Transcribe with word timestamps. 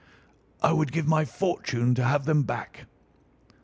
"I 0.63 0.71
would 0.73 0.91
give 0.91 1.07
my 1.07 1.25
fortune 1.25 1.93
to 1.93 2.03
have 2.03 2.25
them 2.25 2.41
back." 2.41 2.87